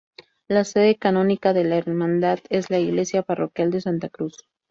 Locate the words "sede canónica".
0.63-1.53